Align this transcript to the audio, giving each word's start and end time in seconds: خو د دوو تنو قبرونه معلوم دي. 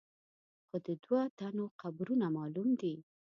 خو 0.67 0.75
د 0.87 0.89
دوو 1.03 1.21
تنو 1.37 1.65
قبرونه 1.81 2.25
معلوم 2.37 2.69
دي. 2.81 2.93